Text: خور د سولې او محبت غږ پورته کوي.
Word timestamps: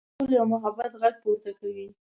خور 0.03 0.11
د 0.11 0.15
سولې 0.21 0.35
او 0.41 0.47
محبت 0.53 0.91
غږ 1.01 1.15
پورته 1.23 1.51
کوي. 1.59 1.87